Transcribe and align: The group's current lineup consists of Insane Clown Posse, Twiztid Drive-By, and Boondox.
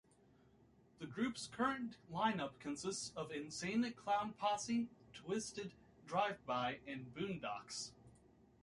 The 0.97 1.05
group's 1.05 1.45
current 1.45 1.97
lineup 2.11 2.57
consists 2.59 3.11
of 3.15 3.31
Insane 3.31 3.93
Clown 3.93 4.33
Posse, 4.35 4.87
Twiztid 5.13 5.73
Drive-By, 6.07 6.79
and 6.87 7.13
Boondox. 7.13 7.91